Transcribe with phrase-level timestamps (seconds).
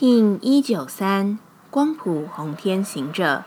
[0.00, 1.38] 听一九三
[1.70, 3.44] 光谱红天行者，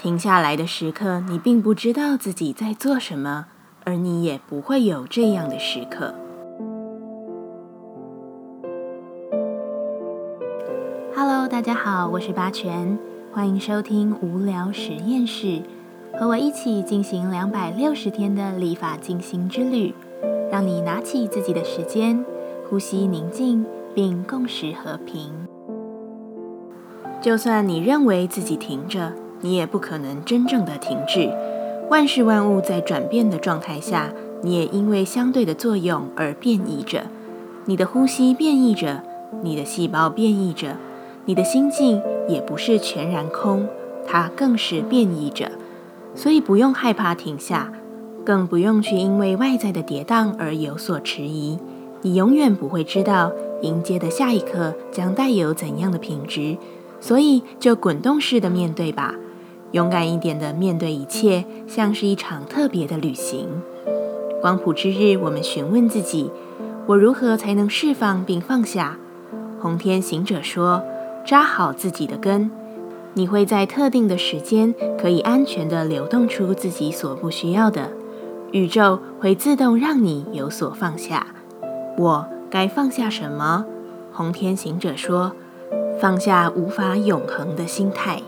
[0.00, 3.46] 停下来的时刻，你并不知道自己在做什么，
[3.82, 6.14] 而你也不会有这样的时刻。
[11.16, 12.96] Hello，大家好，我是八全，
[13.32, 15.64] 欢迎收听无聊实验室，
[16.16, 19.92] 和我一起进行两百六十天的立法进行之旅，
[20.48, 22.24] 让你拿起自己的时间，
[22.70, 25.47] 呼吸宁静，并共识和平。
[27.20, 31.30] 就算你认为自己停着，你也不可能真正的停滞。
[31.90, 34.12] 万事万物在转变的状态下，
[34.42, 37.02] 你也因为相对的作用而变异着。
[37.64, 39.02] 你的呼吸变异着，
[39.42, 40.76] 你的细胞变异着，
[41.24, 43.66] 你的心境也不是全然空，
[44.06, 45.50] 它更是变异着。
[46.14, 47.72] 所以不用害怕停下，
[48.24, 51.58] 更不用去因为外在的跌宕而有所迟疑。
[52.02, 53.32] 你永远不会知道
[53.62, 56.56] 迎接的下一刻将带有怎样的品质。
[57.00, 59.14] 所以，就滚动式的面对吧，
[59.72, 63.48] 勇敢一点的面对一切，像是一场特别的旅行。
[64.40, 66.30] 光谱之日，我们询问自己：
[66.86, 68.98] 我如何才能释放并放下？
[69.60, 70.82] 红天行者说：
[71.24, 72.50] 扎好自己的根，
[73.14, 77.90] 你会在特定的时间可以安全的流动出自己所不需要的。
[78.52, 81.26] 宇宙会自动让你有所放下。
[81.96, 83.66] 我该放下什么？
[84.12, 85.32] 红天行者说。
[86.00, 88.22] 放下无法永恒的心态。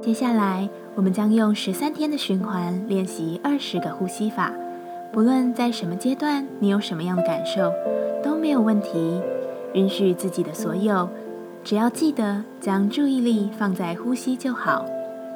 [0.00, 4.52] 接下来，我们将用十三天的循环练习二十个呼吸法。
[5.12, 7.72] 不论在什么阶段，你有什么样的感受，
[8.22, 9.20] 都没有问题。
[9.74, 11.08] 允许自己的所有，
[11.64, 14.84] 只要记得将注意力放在呼吸就好。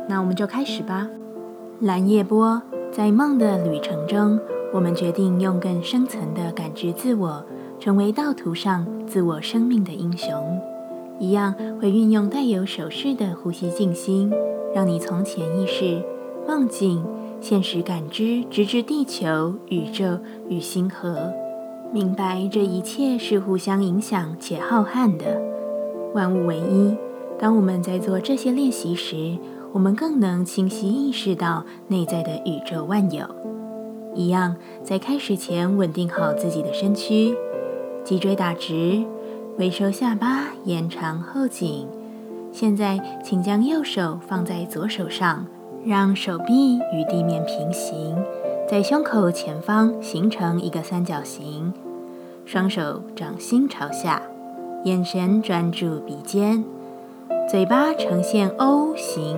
[0.08, 1.08] 那我们就开始吧。
[1.80, 2.60] 蓝夜波，
[2.92, 4.38] 在梦的旅程中，
[4.72, 7.44] 我们决定用更深层的感知自我，
[7.80, 10.32] 成为道途上自我生命的英雄。
[11.18, 14.32] 一样会运用带有手势的呼吸静心，
[14.74, 16.02] 让你从潜意识、
[16.46, 17.04] 梦境、
[17.40, 21.32] 现实感知，直至地球、宇宙与星河，
[21.92, 25.40] 明白这一切是互相影响且浩瀚的，
[26.14, 26.96] 万物为一。
[27.38, 29.36] 当我们在做这些练习时，
[29.74, 33.26] 我们更能清晰意识到内在的宇宙万有。
[34.14, 34.54] 一样，
[34.84, 37.36] 在开始前稳定好自己的身躯，
[38.04, 39.04] 脊椎打直，
[39.58, 41.88] 微收下巴，延长后颈。
[42.52, 45.44] 现在，请将右手放在左手上，
[45.84, 48.16] 让手臂与地面平行，
[48.70, 51.74] 在胸口前方形成一个三角形。
[52.44, 54.22] 双手掌心朝下，
[54.84, 56.64] 眼神专注鼻尖，
[57.50, 59.36] 嘴巴呈现 O 型。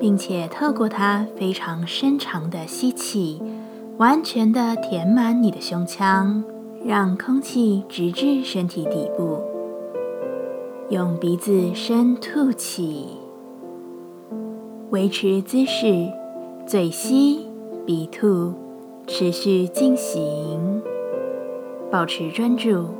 [0.00, 3.40] 并且透过它非常深长的吸气，
[3.98, 6.42] 完全的填满你的胸腔，
[6.82, 9.38] 让空气直至身体底部。
[10.88, 13.08] 用鼻子深吐气，
[14.88, 16.08] 维持姿势，
[16.66, 17.46] 嘴吸
[17.84, 18.54] 鼻吐，
[19.06, 20.82] 持续进行，
[21.90, 22.99] 保持专注。